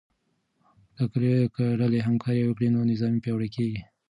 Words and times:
که 1.55 1.63
ډلې 1.79 1.99
همکاري 2.07 2.41
وکړي 2.45 2.67
نو 2.75 2.79
نظام 2.91 3.13
پیاوړی 3.23 3.49
کیږي. 3.55 3.79